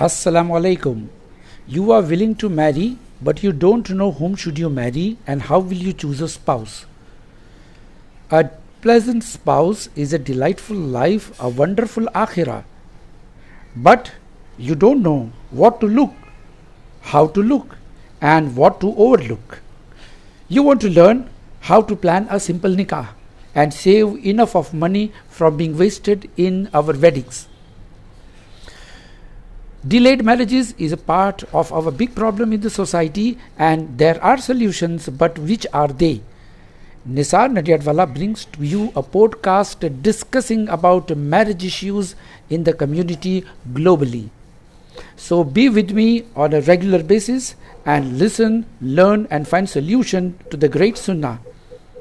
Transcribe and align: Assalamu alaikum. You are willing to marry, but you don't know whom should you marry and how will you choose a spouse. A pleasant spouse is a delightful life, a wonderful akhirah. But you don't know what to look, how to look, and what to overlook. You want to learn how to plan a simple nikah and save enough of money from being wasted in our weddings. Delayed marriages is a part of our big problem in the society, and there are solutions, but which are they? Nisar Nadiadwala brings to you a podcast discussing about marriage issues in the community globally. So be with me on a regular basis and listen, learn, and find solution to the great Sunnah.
Assalamu 0.00 0.58
alaikum. 0.58 1.06
You 1.68 1.92
are 1.92 2.02
willing 2.02 2.34
to 2.36 2.48
marry, 2.48 2.98
but 3.22 3.44
you 3.44 3.52
don't 3.52 3.88
know 3.90 4.10
whom 4.10 4.34
should 4.34 4.58
you 4.58 4.68
marry 4.68 5.18
and 5.24 5.42
how 5.42 5.60
will 5.60 5.82
you 5.88 5.92
choose 5.92 6.20
a 6.20 6.26
spouse. 6.28 6.84
A 8.28 8.50
pleasant 8.82 9.22
spouse 9.22 9.88
is 9.94 10.12
a 10.12 10.18
delightful 10.18 10.76
life, 10.76 11.40
a 11.40 11.48
wonderful 11.48 12.06
akhirah. 12.06 12.64
But 13.76 14.10
you 14.58 14.74
don't 14.74 15.00
know 15.00 15.30
what 15.52 15.80
to 15.80 15.86
look, 15.86 16.12
how 17.02 17.28
to 17.28 17.40
look, 17.40 17.76
and 18.20 18.56
what 18.56 18.80
to 18.80 18.92
overlook. 18.96 19.60
You 20.48 20.64
want 20.64 20.80
to 20.80 20.90
learn 20.90 21.30
how 21.60 21.82
to 21.82 21.94
plan 21.94 22.26
a 22.30 22.40
simple 22.40 22.72
nikah 22.72 23.10
and 23.54 23.72
save 23.72 24.26
enough 24.26 24.56
of 24.56 24.74
money 24.74 25.12
from 25.28 25.56
being 25.56 25.78
wasted 25.78 26.28
in 26.36 26.68
our 26.74 26.92
weddings. 26.92 27.46
Delayed 29.86 30.24
marriages 30.24 30.74
is 30.78 30.92
a 30.92 30.96
part 30.96 31.44
of 31.52 31.70
our 31.70 31.90
big 31.90 32.14
problem 32.14 32.54
in 32.54 32.60
the 32.62 32.70
society, 32.70 33.36
and 33.58 33.98
there 33.98 34.22
are 34.24 34.38
solutions, 34.38 35.10
but 35.10 35.38
which 35.38 35.66
are 35.74 35.88
they? 35.88 36.22
Nisar 37.06 37.50
Nadiadwala 37.50 38.06
brings 38.14 38.46
to 38.46 38.64
you 38.64 38.92
a 38.96 39.02
podcast 39.02 40.00
discussing 40.00 40.70
about 40.70 41.14
marriage 41.14 41.62
issues 41.62 42.14
in 42.48 42.64
the 42.64 42.72
community 42.72 43.44
globally. 43.74 44.30
So 45.16 45.44
be 45.44 45.68
with 45.68 45.90
me 45.90 46.24
on 46.34 46.54
a 46.54 46.62
regular 46.62 47.02
basis 47.02 47.54
and 47.84 48.18
listen, 48.18 48.64
learn, 48.80 49.26
and 49.30 49.46
find 49.46 49.68
solution 49.68 50.38
to 50.48 50.56
the 50.56 50.70
great 50.70 50.96
Sunnah. 50.96 51.40